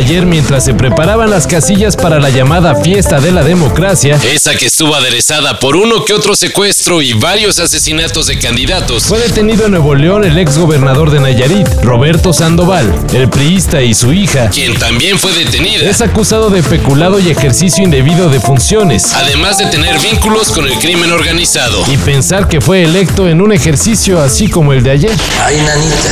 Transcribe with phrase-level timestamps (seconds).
[0.00, 4.64] Ayer mientras se preparaban las casillas para la llamada fiesta de la democracia, esa que
[4.64, 9.72] estuvo aderezada por uno que otro secuestro y varios asesinatos de candidatos, fue detenido en
[9.72, 14.74] Nuevo León el ex gobernador de Nayarit, Roberto Sandoval, el priista y su hija, quien
[14.78, 15.84] también fue detenida.
[15.84, 20.78] Es acusado de peculado y ejercicio indebido de funciones, además de tener vínculos con el
[20.78, 21.84] crimen organizado.
[21.92, 25.12] Y pensar que fue electo en un ejercicio así como el de ayer.
[25.44, 26.10] Ay, nanita.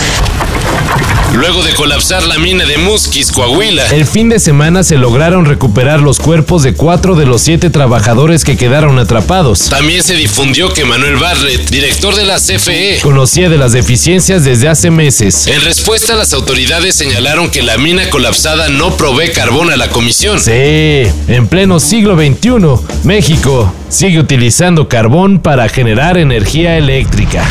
[1.39, 3.87] Luego de colapsar la mina de Musquis, Coahuila.
[3.91, 8.43] El fin de semana se lograron recuperar los cuerpos de cuatro de los siete trabajadores
[8.45, 9.69] que quedaron atrapados.
[9.71, 14.69] También se difundió que Manuel Bartlett, director de la CFE, conocía de las deficiencias desde
[14.69, 15.47] hace meses.
[15.47, 20.41] En respuesta, las autoridades señalaron que la mina colapsada no provee carbón a la comisión.
[20.41, 27.47] Sí, en pleno siglo XXI, México sigue utilizando carbón para generar energía eléctrica.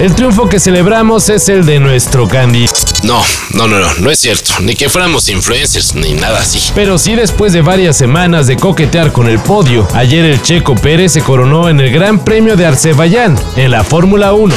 [0.00, 2.64] El triunfo que celebramos es el de nuestro Candy.
[3.02, 4.54] No, no, no, no, no es cierto.
[4.62, 6.72] Ni que fuéramos influencers, ni nada así.
[6.74, 11.12] Pero sí después de varias semanas de coquetear con el podio, ayer el Checo Pérez
[11.12, 14.54] se coronó en el Gran Premio de Arceballán, en la Fórmula 1.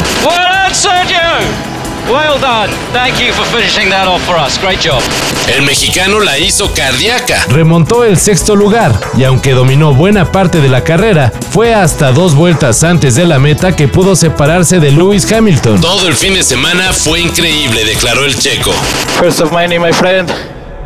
[2.10, 2.70] Well done.
[2.92, 4.60] Thank you for finishing that off for us.
[4.60, 5.02] Great job.
[5.48, 7.46] El mexicano la hizo cardíaca.
[7.50, 12.36] Remontó el sexto lugar y aunque dominó buena parte de la carrera, fue hasta dos
[12.36, 15.80] vueltas antes de la meta que pudo separarse de Lewis Hamilton.
[15.82, 18.74] Todo el fin de semana fue increíble, declaró el checo.
[19.20, 20.30] First of many, my friend.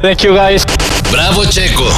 [0.02, 0.64] Thank you guys.
[1.12, 1.90] Bravo checo.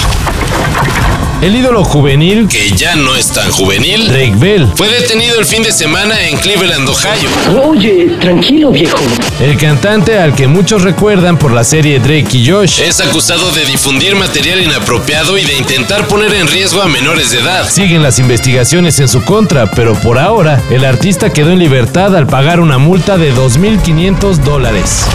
[1.42, 5.64] El ídolo juvenil, que ya no es tan juvenil, Drake Bell, fue detenido el fin
[5.64, 7.30] de semana en Cleveland, Ohio.
[7.66, 9.00] Oye, tranquilo viejo.
[9.40, 13.64] El cantante al que muchos recuerdan por la serie Drake y Josh es acusado de
[13.66, 17.70] difundir material inapropiado y de intentar poner en riesgo a menores de edad.
[17.70, 22.28] Siguen las investigaciones en su contra, pero por ahora el artista quedó en libertad al
[22.28, 25.06] pagar una multa de 2.500 dólares.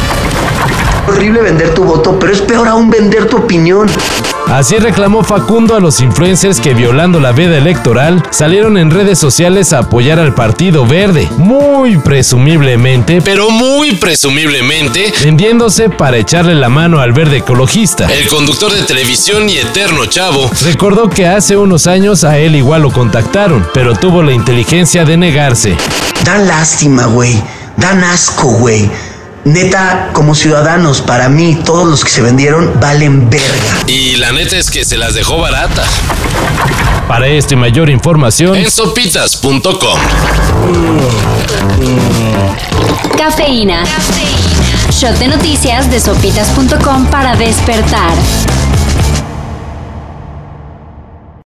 [1.06, 3.90] Horrible vender tu voto, pero es peor aún vender tu opinión.
[4.46, 9.72] Así reclamó Facundo a los influencers que violando la veda electoral salieron en redes sociales
[9.72, 17.00] a apoyar al Partido Verde, muy presumiblemente, pero muy presumiblemente, vendiéndose para echarle la mano
[17.00, 18.06] al verde ecologista.
[18.12, 22.82] El conductor de televisión y eterno chavo recordó que hace unos años a él igual
[22.82, 25.76] lo contactaron, pero tuvo la inteligencia de negarse.
[26.24, 27.42] Dan lástima, güey.
[27.76, 28.88] Dan asco, güey
[29.44, 33.84] neta, como ciudadanos, para mí, todos los que se vendieron valen verga.
[33.86, 35.84] Y la neta es que se las dejó barata.
[37.08, 39.98] Para esto y mayor información en sopitas.com.
[43.18, 43.84] Cafeína.
[43.84, 44.90] Cafeína.
[44.90, 48.12] Shot de noticias de sopitas.com para despertar.